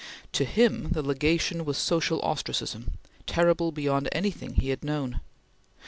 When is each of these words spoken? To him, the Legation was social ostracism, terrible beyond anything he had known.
To 0.31 0.45
him, 0.45 0.89
the 0.93 1.03
Legation 1.03 1.63
was 1.63 1.77
social 1.77 2.19
ostracism, 2.23 2.93
terrible 3.27 3.71
beyond 3.71 4.09
anything 4.11 4.55
he 4.55 4.69
had 4.69 4.83
known. 4.83 5.21